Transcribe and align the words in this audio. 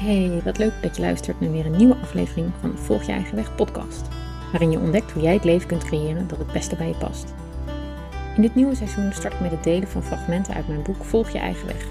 Hey, 0.00 0.40
wat 0.44 0.58
leuk 0.58 0.72
dat 0.82 0.96
je 0.96 1.02
luistert 1.02 1.40
naar 1.40 1.50
weer 1.50 1.66
een 1.66 1.76
nieuwe 1.76 1.96
aflevering 2.02 2.50
van 2.60 2.70
de 2.70 2.76
Volg 2.76 3.02
je 3.02 3.12
eigen 3.12 3.36
weg 3.36 3.54
podcast, 3.54 4.08
waarin 4.50 4.70
je 4.70 4.78
ontdekt 4.78 5.10
hoe 5.12 5.22
jij 5.22 5.32
het 5.32 5.44
leven 5.44 5.68
kunt 5.68 5.84
creëren 5.84 6.28
dat 6.28 6.38
het 6.38 6.52
beste 6.52 6.76
bij 6.76 6.88
je 6.88 6.94
past. 6.94 7.34
In 8.36 8.42
dit 8.42 8.54
nieuwe 8.54 8.74
seizoen 8.74 9.12
start 9.12 9.34
ik 9.34 9.40
met 9.40 9.50
het 9.50 9.64
delen 9.64 9.88
van 9.88 10.02
fragmenten 10.02 10.54
uit 10.54 10.68
mijn 10.68 10.82
boek 10.82 11.04
Volg 11.04 11.30
je 11.30 11.38
eigen 11.38 11.66
weg. 11.66 11.86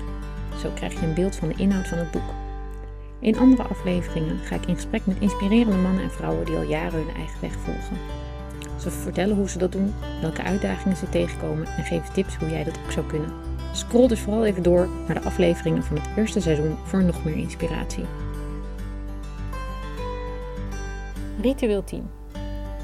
Zo 0.62 0.70
krijg 0.76 0.94
je 0.94 1.06
een 1.06 1.14
beeld 1.14 1.36
van 1.36 1.48
de 1.48 1.54
inhoud 1.58 1.88
van 1.88 1.98
het 1.98 2.12
boek. 2.12 2.34
In 3.20 3.38
andere 3.38 3.64
afleveringen 3.64 4.38
ga 4.38 4.56
ik 4.56 4.66
in 4.66 4.76
gesprek 4.76 5.06
met 5.06 5.20
inspirerende 5.20 5.78
mannen 5.78 6.04
en 6.04 6.12
vrouwen 6.12 6.46
die 6.46 6.56
al 6.56 6.64
jaren 6.64 7.06
hun 7.06 7.16
eigen 7.16 7.42
weg 7.42 7.54
volgen. 7.54 7.98
Ze 8.80 8.92
vertellen 8.92 9.36
hoe 9.36 9.50
ze 9.50 9.58
dat 9.58 9.72
doen, 9.72 9.94
welke 10.22 10.44
uitdagingen 10.44 10.98
ze 10.98 11.10
tegenkomen 11.10 11.66
en 11.66 11.84
geven 11.84 12.14
tips 12.14 12.36
hoe 12.36 12.50
jij 12.50 12.64
dat 12.64 12.80
ook 12.86 12.92
zou 12.92 13.06
kunnen. 13.06 13.57
Scroll 13.78 14.08
dus 14.08 14.20
vooral 14.20 14.46
even 14.46 14.64
door 14.64 14.90
naar 15.06 15.22
de 15.22 15.28
afleveringen 15.28 15.84
van 15.84 15.98
het 15.98 16.10
eerste 16.16 16.42
seizoen 16.42 16.78
voor 16.84 17.04
nog 17.04 17.24
meer 17.24 17.38
inspiratie. 17.38 18.06
Ritueel 21.42 21.84
10. 21.84 22.10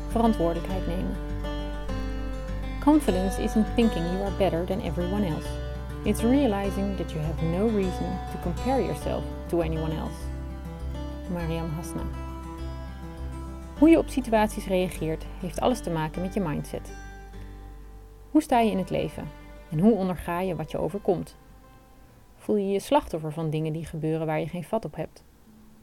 Verantwoordelijkheid 0.07 0.87
nemen. 0.87 1.15
Confidence 2.79 3.41
isn't 3.41 3.75
thinking 3.75 4.05
you 4.05 4.21
are 4.21 4.37
better 4.37 4.65
than 4.65 4.81
everyone 4.81 5.25
else. 5.25 5.47
It's 6.03 6.21
realizing 6.21 6.97
that 6.97 7.11
you 7.11 7.23
have 7.23 7.45
no 7.45 7.67
reason 7.67 8.19
to 8.31 8.39
compare 8.41 8.83
yourself 8.83 9.23
to 9.47 9.61
anyone 9.61 9.95
else. 9.95 10.17
Mariam 11.31 11.69
Hasna. 11.75 12.03
Hoe 13.77 13.89
je 13.89 13.97
op 13.97 14.09
situaties 14.09 14.67
reageert 14.67 15.25
heeft 15.39 15.59
alles 15.59 15.79
te 15.79 15.89
maken 15.89 16.21
met 16.21 16.33
je 16.33 16.39
mindset. 16.39 16.91
Hoe 18.31 18.41
sta 18.41 18.59
je 18.59 18.71
in 18.71 18.77
het 18.77 18.89
leven? 18.89 19.42
En 19.73 19.79
hoe 19.79 19.93
onderga 19.93 20.39
je 20.39 20.55
wat 20.55 20.71
je 20.71 20.77
overkomt? 20.77 21.35
Voel 22.35 22.55
je 22.55 22.67
je 22.67 22.79
slachtoffer 22.79 23.31
van 23.31 23.49
dingen 23.49 23.73
die 23.73 23.85
gebeuren 23.85 24.25
waar 24.25 24.39
je 24.39 24.47
geen 24.47 24.63
vat 24.63 24.85
op 24.85 24.95
hebt? 24.95 25.23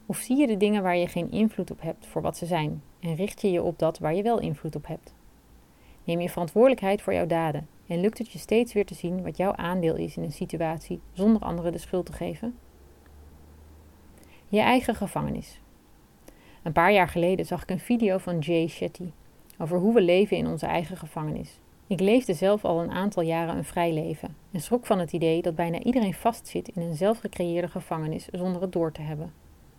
Of 0.06 0.16
zie 0.16 0.36
je 0.36 0.46
de 0.46 0.56
dingen 0.56 0.82
waar 0.82 0.96
je 0.96 1.06
geen 1.06 1.30
invloed 1.30 1.70
op 1.70 1.80
hebt 1.80 2.06
voor 2.06 2.22
wat 2.22 2.36
ze 2.36 2.46
zijn 2.46 2.82
en 3.00 3.14
richt 3.14 3.40
je 3.40 3.50
je 3.50 3.62
op 3.62 3.78
dat 3.78 3.98
waar 3.98 4.14
je 4.14 4.22
wel 4.22 4.40
invloed 4.40 4.76
op 4.76 4.86
hebt? 4.86 5.14
Neem 6.04 6.20
je 6.20 6.28
verantwoordelijkheid 6.28 7.02
voor 7.02 7.12
jouw 7.12 7.26
daden 7.26 7.68
en 7.86 8.00
lukt 8.00 8.18
het 8.18 8.30
je 8.30 8.38
steeds 8.38 8.72
weer 8.72 8.86
te 8.86 8.94
zien 8.94 9.22
wat 9.22 9.36
jouw 9.36 9.54
aandeel 9.54 9.96
is 9.96 10.16
in 10.16 10.22
een 10.22 10.32
situatie 10.32 11.00
zonder 11.12 11.42
anderen 11.42 11.72
de 11.72 11.78
schuld 11.78 12.06
te 12.06 12.12
geven? 12.12 12.58
Je 14.48 14.60
eigen 14.60 14.94
gevangenis. 14.94 15.60
Een 16.62 16.72
paar 16.72 16.92
jaar 16.92 17.08
geleden 17.08 17.46
zag 17.46 17.62
ik 17.62 17.70
een 17.70 17.80
video 17.80 18.18
van 18.18 18.38
Jay 18.38 18.68
Shetty 18.68 19.10
over 19.58 19.78
hoe 19.78 19.94
we 19.94 20.02
leven 20.02 20.36
in 20.36 20.46
onze 20.46 20.66
eigen 20.66 20.96
gevangenis. 20.96 21.60
Ik 21.90 22.00
leefde 22.00 22.34
zelf 22.34 22.64
al 22.64 22.80
een 22.80 22.90
aantal 22.90 23.22
jaren 23.22 23.56
een 23.56 23.64
vrij 23.64 23.92
leven 23.92 24.36
en 24.52 24.60
schrok 24.60 24.86
van 24.86 24.98
het 24.98 25.12
idee 25.12 25.42
dat 25.42 25.54
bijna 25.54 25.78
iedereen 25.78 26.14
vastzit 26.14 26.68
in 26.68 26.82
een 26.82 26.94
zelfgecreëerde 26.94 27.68
gevangenis 27.68 28.28
zonder 28.32 28.62
het 28.62 28.72
door 28.72 28.92
te 28.92 29.00
hebben. 29.00 29.32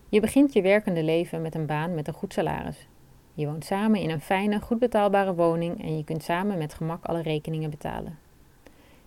Je 0.09 0.19
begint 0.19 0.53
je 0.53 0.61
werkende 0.61 1.03
leven 1.03 1.41
met 1.41 1.55
een 1.55 1.65
baan 1.65 1.95
met 1.95 2.07
een 2.07 2.13
goed 2.13 2.33
salaris. 2.33 2.87
Je 3.33 3.45
woont 3.45 3.65
samen 3.65 3.99
in 3.99 4.09
een 4.09 4.21
fijne, 4.21 4.59
goed 4.59 4.79
betaalbare 4.79 5.35
woning 5.35 5.83
en 5.83 5.97
je 5.97 6.03
kunt 6.03 6.23
samen 6.23 6.57
met 6.57 6.73
gemak 6.73 7.05
alle 7.05 7.21
rekeningen 7.21 7.69
betalen. 7.69 8.17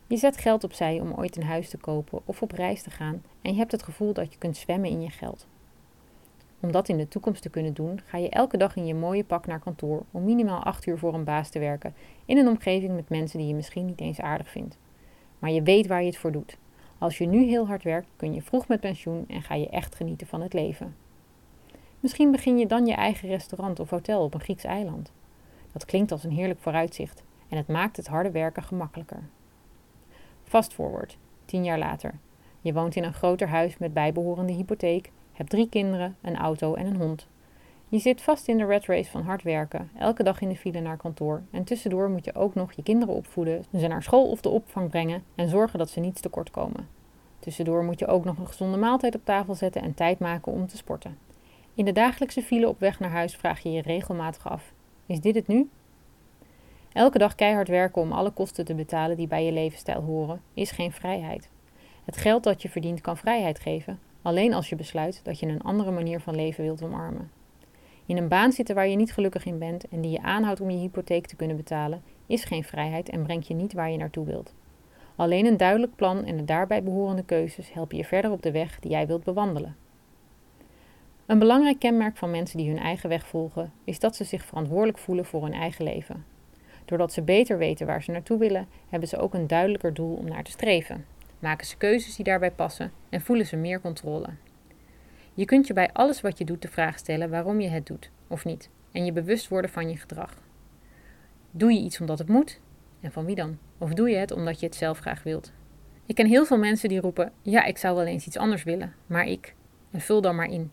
Je 0.06 0.16
zet 0.16 0.36
geld 0.36 0.64
opzij 0.64 1.00
om 1.00 1.12
ooit 1.12 1.36
een 1.36 1.44
huis 1.44 1.68
te 1.68 1.78
kopen 1.78 2.20
of 2.24 2.42
op 2.42 2.52
reis 2.52 2.82
te 2.82 2.90
gaan 2.90 3.22
en 3.42 3.52
je 3.52 3.58
hebt 3.58 3.72
het 3.72 3.82
gevoel 3.82 4.12
dat 4.12 4.32
je 4.32 4.38
kunt 4.38 4.56
zwemmen 4.56 4.90
in 4.90 5.02
je 5.02 5.10
geld. 5.10 5.46
Om 6.64 6.72
dat 6.72 6.88
in 6.88 6.96
de 6.96 7.08
toekomst 7.08 7.42
te 7.42 7.48
kunnen 7.48 7.74
doen, 7.74 8.00
ga 8.04 8.18
je 8.18 8.28
elke 8.28 8.56
dag 8.56 8.76
in 8.76 8.86
je 8.86 8.94
mooie 8.94 9.24
pak 9.24 9.46
naar 9.46 9.58
kantoor 9.58 10.02
om 10.10 10.24
minimaal 10.24 10.62
8 10.62 10.86
uur 10.86 10.98
voor 10.98 11.14
een 11.14 11.24
baas 11.24 11.48
te 11.48 11.58
werken 11.58 11.94
in 12.24 12.38
een 12.38 12.48
omgeving 12.48 12.94
met 12.94 13.08
mensen 13.08 13.38
die 13.38 13.48
je 13.48 13.54
misschien 13.54 13.86
niet 13.86 14.00
eens 14.00 14.20
aardig 14.20 14.48
vindt. 14.48 14.78
Maar 15.38 15.50
je 15.50 15.62
weet 15.62 15.86
waar 15.86 16.00
je 16.00 16.06
het 16.06 16.16
voor 16.16 16.32
doet. 16.32 16.56
Als 16.98 17.18
je 17.18 17.26
nu 17.26 17.44
heel 17.44 17.66
hard 17.66 17.82
werkt, 17.82 18.08
kun 18.16 18.34
je 18.34 18.42
vroeg 18.42 18.68
met 18.68 18.80
pensioen 18.80 19.24
en 19.28 19.42
ga 19.42 19.54
je 19.54 19.68
echt 19.68 19.94
genieten 19.94 20.26
van 20.26 20.40
het 20.40 20.52
leven. 20.52 20.96
Misschien 22.00 22.30
begin 22.30 22.58
je 22.58 22.66
dan 22.66 22.86
je 22.86 22.94
eigen 22.94 23.28
restaurant 23.28 23.80
of 23.80 23.90
hotel 23.90 24.22
op 24.22 24.34
een 24.34 24.40
Grieks 24.40 24.64
eiland. 24.64 25.12
Dat 25.72 25.84
klinkt 25.84 26.12
als 26.12 26.24
een 26.24 26.32
heerlijk 26.32 26.60
vooruitzicht 26.60 27.22
en 27.48 27.56
het 27.56 27.68
maakt 27.68 27.96
het 27.96 28.06
harde 28.06 28.30
werken 28.30 28.62
gemakkelijker. 28.62 29.22
Fast 30.42 30.72
forward, 30.72 31.16
tien 31.44 31.64
jaar 31.64 31.78
later. 31.78 32.18
Je 32.60 32.72
woont 32.72 32.96
in 32.96 33.04
een 33.04 33.14
groter 33.14 33.48
huis 33.48 33.78
met 33.78 33.94
bijbehorende 33.94 34.52
hypotheek 34.52 35.10
hebt 35.34 35.50
drie 35.50 35.68
kinderen, 35.68 36.16
een 36.20 36.36
auto 36.36 36.74
en 36.74 36.86
een 36.86 36.96
hond. 36.96 37.26
Je 37.88 37.98
zit 37.98 38.22
vast 38.22 38.48
in 38.48 38.58
de 38.58 38.64
red 38.64 38.86
race 38.86 39.10
van 39.10 39.22
hard 39.22 39.42
werken, 39.42 39.90
elke 39.98 40.22
dag 40.22 40.40
in 40.40 40.48
de 40.48 40.56
file 40.56 40.80
naar 40.80 40.96
kantoor 40.96 41.42
en 41.50 41.64
tussendoor 41.64 42.10
moet 42.10 42.24
je 42.24 42.34
ook 42.34 42.54
nog 42.54 42.72
je 42.72 42.82
kinderen 42.82 43.14
opvoeden, 43.14 43.64
ze 43.76 43.86
naar 43.86 44.02
school 44.02 44.30
of 44.30 44.40
de 44.40 44.48
opvang 44.48 44.90
brengen 44.90 45.22
en 45.34 45.48
zorgen 45.48 45.78
dat 45.78 45.90
ze 45.90 46.00
niets 46.00 46.20
tekort 46.20 46.50
komen. 46.50 46.88
Tussendoor 47.38 47.84
moet 47.84 47.98
je 47.98 48.06
ook 48.06 48.24
nog 48.24 48.38
een 48.38 48.46
gezonde 48.46 48.76
maaltijd 48.76 49.14
op 49.14 49.24
tafel 49.24 49.54
zetten 49.54 49.82
en 49.82 49.94
tijd 49.94 50.18
maken 50.18 50.52
om 50.52 50.66
te 50.66 50.76
sporten. 50.76 51.18
In 51.74 51.84
de 51.84 51.92
dagelijkse 51.92 52.42
file 52.42 52.68
op 52.68 52.80
weg 52.80 53.00
naar 53.00 53.10
huis 53.10 53.36
vraag 53.36 53.60
je 53.60 53.70
je 53.70 53.82
regelmatig 53.82 54.48
af: 54.48 54.72
is 55.06 55.20
dit 55.20 55.34
het 55.34 55.46
nu? 55.46 55.70
Elke 56.92 57.18
dag 57.18 57.34
keihard 57.34 57.68
werken 57.68 58.02
om 58.02 58.12
alle 58.12 58.30
kosten 58.30 58.64
te 58.64 58.74
betalen 58.74 59.16
die 59.16 59.26
bij 59.26 59.44
je 59.44 59.52
levensstijl 59.52 60.02
horen, 60.02 60.40
is 60.54 60.70
geen 60.70 60.92
vrijheid. 60.92 61.48
Het 62.04 62.16
geld 62.16 62.42
dat 62.42 62.62
je 62.62 62.68
verdient 62.68 63.00
kan 63.00 63.16
vrijheid 63.16 63.58
geven, 63.58 63.98
alleen 64.24 64.54
als 64.54 64.68
je 64.68 64.76
besluit 64.76 65.20
dat 65.22 65.38
je 65.38 65.46
een 65.46 65.62
andere 65.62 65.90
manier 65.90 66.20
van 66.20 66.34
leven 66.34 66.64
wilt 66.64 66.82
omarmen. 66.82 67.30
In 68.06 68.16
een 68.16 68.28
baan 68.28 68.52
zitten 68.52 68.74
waar 68.74 68.88
je 68.88 68.96
niet 68.96 69.12
gelukkig 69.12 69.44
in 69.44 69.58
bent 69.58 69.88
en 69.88 70.00
die 70.00 70.10
je 70.10 70.22
aanhoudt 70.22 70.60
om 70.60 70.70
je 70.70 70.76
hypotheek 70.76 71.26
te 71.26 71.36
kunnen 71.36 71.56
betalen, 71.56 72.02
is 72.26 72.44
geen 72.44 72.64
vrijheid 72.64 73.08
en 73.08 73.22
brengt 73.22 73.46
je 73.46 73.54
niet 73.54 73.72
waar 73.72 73.90
je 73.90 73.96
naartoe 73.96 74.26
wilt. 74.26 74.54
Alleen 75.16 75.46
een 75.46 75.56
duidelijk 75.56 75.96
plan 75.96 76.24
en 76.24 76.36
de 76.36 76.44
daarbij 76.44 76.82
behorende 76.82 77.24
keuzes 77.24 77.72
helpen 77.72 77.96
je 77.96 78.04
verder 78.04 78.30
op 78.30 78.42
de 78.42 78.50
weg 78.50 78.80
die 78.80 78.90
jij 78.90 79.06
wilt 79.06 79.24
bewandelen. 79.24 79.76
Een 81.26 81.38
belangrijk 81.38 81.78
kenmerk 81.78 82.16
van 82.16 82.30
mensen 82.30 82.58
die 82.58 82.68
hun 82.68 82.78
eigen 82.78 83.08
weg 83.08 83.26
volgen, 83.26 83.72
is 83.84 83.98
dat 83.98 84.16
ze 84.16 84.24
zich 84.24 84.44
verantwoordelijk 84.44 84.98
voelen 84.98 85.24
voor 85.24 85.42
hun 85.42 85.52
eigen 85.52 85.84
leven. 85.84 86.24
Doordat 86.84 87.12
ze 87.12 87.22
beter 87.22 87.58
weten 87.58 87.86
waar 87.86 88.02
ze 88.02 88.10
naartoe 88.10 88.38
willen, 88.38 88.68
hebben 88.88 89.08
ze 89.08 89.18
ook 89.18 89.34
een 89.34 89.46
duidelijker 89.46 89.94
doel 89.94 90.14
om 90.16 90.28
naar 90.28 90.44
te 90.44 90.50
streven 90.50 91.04
maken 91.44 91.66
ze 91.66 91.76
keuzes 91.76 92.16
die 92.16 92.24
daarbij 92.24 92.50
passen 92.50 92.92
en 93.08 93.20
voelen 93.20 93.46
ze 93.46 93.56
meer 93.56 93.80
controle. 93.80 94.28
Je 95.34 95.44
kunt 95.44 95.66
je 95.66 95.72
bij 95.72 95.92
alles 95.92 96.20
wat 96.20 96.38
je 96.38 96.44
doet 96.44 96.62
de 96.62 96.68
vraag 96.68 96.98
stellen 96.98 97.30
waarom 97.30 97.60
je 97.60 97.68
het 97.68 97.86
doet 97.86 98.10
of 98.28 98.44
niet 98.44 98.70
en 98.92 99.04
je 99.04 99.12
bewust 99.12 99.48
worden 99.48 99.70
van 99.70 99.88
je 99.88 99.96
gedrag. 99.96 100.34
Doe 101.50 101.72
je 101.72 101.80
iets 101.80 102.00
omdat 102.00 102.18
het 102.18 102.28
moet? 102.28 102.60
En 103.00 103.12
van 103.12 103.24
wie 103.24 103.34
dan? 103.34 103.58
Of 103.78 103.92
doe 103.94 104.10
je 104.10 104.16
het 104.16 104.30
omdat 104.30 104.60
je 104.60 104.66
het 104.66 104.74
zelf 104.74 104.98
graag 104.98 105.22
wilt? 105.22 105.52
Ik 106.06 106.14
ken 106.14 106.26
heel 106.26 106.44
veel 106.44 106.58
mensen 106.58 106.88
die 106.88 107.00
roepen: 107.00 107.32
Ja, 107.42 107.64
ik 107.64 107.78
zou 107.78 107.96
wel 107.96 108.04
eens 108.04 108.26
iets 108.26 108.36
anders 108.36 108.62
willen, 108.62 108.94
maar 109.06 109.26
ik. 109.26 109.54
En 109.90 110.00
vul 110.00 110.20
dan 110.20 110.36
maar 110.36 110.50
in. 110.50 110.70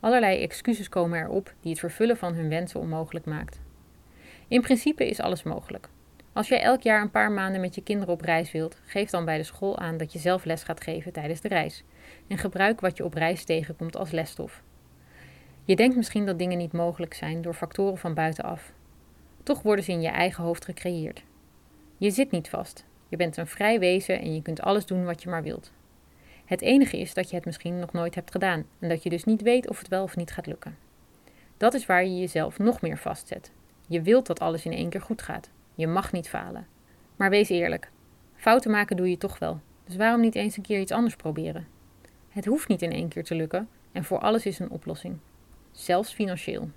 Allerlei 0.00 0.42
excuses 0.42 0.88
komen 0.88 1.20
erop 1.20 1.54
die 1.60 1.70
het 1.70 1.80
vervullen 1.80 2.16
van 2.16 2.34
hun 2.34 2.48
wensen 2.48 2.80
onmogelijk 2.80 3.26
maakt. 3.26 3.60
In 4.48 4.60
principe 4.60 5.08
is 5.08 5.20
alles 5.20 5.42
mogelijk. 5.42 5.88
Als 6.32 6.48
jij 6.48 6.60
elk 6.60 6.82
jaar 6.82 7.02
een 7.02 7.10
paar 7.10 7.32
maanden 7.32 7.60
met 7.60 7.74
je 7.74 7.82
kinderen 7.82 8.14
op 8.14 8.20
reis 8.20 8.52
wilt, 8.52 8.76
geef 8.84 9.10
dan 9.10 9.24
bij 9.24 9.36
de 9.36 9.42
school 9.42 9.78
aan 9.78 9.96
dat 9.96 10.12
je 10.12 10.18
zelf 10.18 10.44
les 10.44 10.62
gaat 10.62 10.82
geven 10.82 11.12
tijdens 11.12 11.40
de 11.40 11.48
reis. 11.48 11.84
En 12.26 12.38
gebruik 12.38 12.80
wat 12.80 12.96
je 12.96 13.04
op 13.04 13.14
reis 13.14 13.44
tegenkomt 13.44 13.96
als 13.96 14.10
lesstof. 14.10 14.62
Je 15.64 15.76
denkt 15.76 15.96
misschien 15.96 16.26
dat 16.26 16.38
dingen 16.38 16.58
niet 16.58 16.72
mogelijk 16.72 17.14
zijn 17.14 17.42
door 17.42 17.54
factoren 17.54 17.98
van 17.98 18.14
buitenaf. 18.14 18.72
Toch 19.42 19.62
worden 19.62 19.84
ze 19.84 19.92
in 19.92 20.00
je 20.00 20.08
eigen 20.08 20.44
hoofd 20.44 20.64
gecreëerd. 20.64 21.22
Je 21.96 22.10
zit 22.10 22.30
niet 22.30 22.48
vast. 22.48 22.84
Je 23.08 23.16
bent 23.16 23.36
een 23.36 23.46
vrij 23.46 23.78
wezen 23.78 24.20
en 24.20 24.34
je 24.34 24.42
kunt 24.42 24.60
alles 24.60 24.86
doen 24.86 25.04
wat 25.04 25.22
je 25.22 25.28
maar 25.28 25.42
wilt. 25.42 25.72
Het 26.44 26.60
enige 26.60 26.98
is 26.98 27.14
dat 27.14 27.30
je 27.30 27.36
het 27.36 27.44
misschien 27.44 27.78
nog 27.78 27.92
nooit 27.92 28.14
hebt 28.14 28.30
gedaan 28.30 28.64
en 28.78 28.88
dat 28.88 29.02
je 29.02 29.10
dus 29.10 29.24
niet 29.24 29.42
weet 29.42 29.68
of 29.68 29.78
het 29.78 29.88
wel 29.88 30.02
of 30.02 30.16
niet 30.16 30.30
gaat 30.30 30.46
lukken. 30.46 30.76
Dat 31.56 31.74
is 31.74 31.86
waar 31.86 32.04
je 32.04 32.18
jezelf 32.18 32.58
nog 32.58 32.80
meer 32.80 32.98
vastzet. 32.98 33.50
Je 33.86 34.02
wilt 34.02 34.26
dat 34.26 34.40
alles 34.40 34.64
in 34.64 34.72
één 34.72 34.88
keer 34.88 35.00
goed 35.00 35.22
gaat. 35.22 35.50
Je 35.80 35.86
mag 35.86 36.12
niet 36.12 36.28
falen. 36.28 36.66
Maar 37.16 37.30
wees 37.30 37.48
eerlijk. 37.48 37.90
Fouten 38.34 38.70
maken 38.70 38.96
doe 38.96 39.10
je 39.10 39.16
toch 39.16 39.38
wel. 39.38 39.60
Dus 39.84 39.96
waarom 39.96 40.20
niet 40.20 40.34
eens 40.34 40.56
een 40.56 40.62
keer 40.62 40.80
iets 40.80 40.92
anders 40.92 41.16
proberen? 41.16 41.66
Het 42.28 42.44
hoeft 42.44 42.68
niet 42.68 42.82
in 42.82 42.92
één 42.92 43.08
keer 43.08 43.24
te 43.24 43.34
lukken 43.34 43.68
en 43.92 44.04
voor 44.04 44.18
alles 44.18 44.46
is 44.46 44.58
een 44.58 44.70
oplossing. 44.70 45.18
Zelfs 45.70 46.12
financieel. 46.12 46.70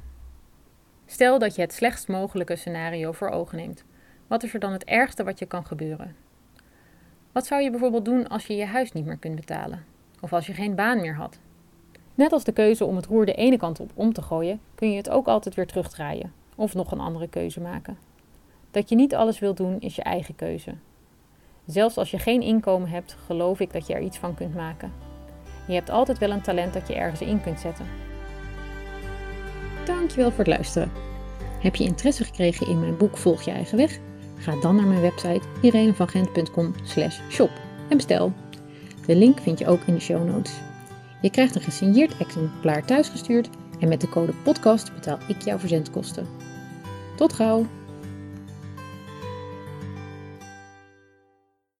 Stel 1.06 1.40
dat 1.40 1.56
je 1.56 1.62
het 1.62 1.74
slechtst 1.74 2.08
mogelijke 2.08 2.56
scenario 2.56 3.12
voor 3.12 3.30
ogen 3.30 3.58
neemt. 3.58 3.84
Wat 4.28 4.44
is 4.44 4.54
er 4.54 4.60
dan 4.60 4.72
het 4.72 4.84
ergste 4.84 5.24
wat 5.24 5.40
je 5.40 5.46
kan 5.46 5.66
gebeuren? 5.66 6.16
Wat 7.32 7.46
zou 7.46 7.62
je 7.62 7.70
bijvoorbeeld 7.70 8.06
doen 8.06 8.28
als 8.28 8.46
je 8.46 8.56
je 8.56 8.66
huis 8.66 8.92
niet 8.92 9.06
meer 9.06 9.18
kunt 9.18 9.36
betalen? 9.36 9.86
Of 10.22 10.34
als 10.34 10.48
je 10.48 10.54
geen 10.54 10.76
baan 10.76 11.02
meer 11.02 11.16
had? 11.16 11.40
Net 12.16 12.32
als 12.32 12.44
de 12.44 12.52
keuze 12.52 12.86
om 12.86 12.96
het 12.96 13.06
roer 13.06 13.26
de 13.26 13.34
ene 13.34 13.58
kant 13.58 13.80
op 13.80 13.92
om 13.94 14.14
te 14.14 14.22
gooien, 14.22 14.60
kun 14.76 14.92
je 14.92 14.98
het 14.98 15.10
ook 15.10 15.28
altijd 15.28 15.56
weer 15.56 15.68
terugdraaien 15.68 16.34
of 16.56 16.74
nog 16.74 16.92
een 16.92 17.00
andere 17.00 17.28
keuze 17.28 17.62
maken. 17.62 17.98
Dat 18.74 18.90
je 18.90 18.96
niet 18.96 19.16
alles 19.16 19.40
wilt 19.40 19.58
doen 19.58 19.80
is 19.80 19.96
je 19.96 20.04
eigen 20.04 20.36
keuze. 20.36 20.74
Zelfs 21.66 21.98
als 21.98 22.12
je 22.12 22.20
geen 22.20 22.42
inkomen 22.42 22.90
hebt, 22.90 23.18
geloof 23.26 23.60
ik 23.60 23.74
dat 23.74 23.88
je 23.88 23.94
er 23.94 24.02
iets 24.02 24.18
van 24.18 24.36
kunt 24.36 24.56
maken. 24.56 24.92
Je 25.68 25.74
hebt 25.74 25.90
altijd 25.90 26.18
wel 26.18 26.32
een 26.32 26.42
talent 26.42 26.74
dat 26.74 26.88
je 26.88 26.94
ergens 26.94 27.22
in 27.22 27.42
kunt 27.42 27.60
zetten. 27.60 27.86
Dankjewel 29.86 30.30
voor 30.30 30.40
het 30.40 30.48
luisteren. 30.48 30.92
Heb 31.60 31.76
je 31.76 31.84
interesse 31.84 32.24
gekregen 32.24 32.68
in 32.68 32.80
mijn 32.80 32.98
boek 32.98 33.18
Volg 33.18 33.42
je 33.42 33.52
eigen 33.52 33.78
weg? 33.78 34.00
Ga 34.38 34.60
dan 34.62 34.76
naar 34.76 34.86
mijn 34.88 35.02
website 35.02 35.48
irenevangent.com 35.62 36.74
shop 37.30 37.52
en 37.90 37.98
bestel. 37.98 38.34
De 39.06 39.16
link 39.16 39.40
vind 39.40 39.60
je 39.60 39.68
ook 39.68 39.82
in 39.82 39.94
de 39.94 40.00
show 40.00 40.28
notes. 40.28 40.60
Je 41.22 41.30
krijgt 41.30 41.56
een 41.56 41.62
gesigneerd 41.62 42.18
exemplaar 42.18 42.86
thuisgestuurd 42.86 43.50
en 43.80 43.88
met 43.88 44.02
de 44.02 44.10
code 44.10 44.34
podcast 44.44 44.94
betaal 44.94 45.18
ik 45.28 45.42
jouw 45.42 45.58
verzendkosten. 45.58 46.28
Tot 47.16 47.34
gauw! 47.34 47.66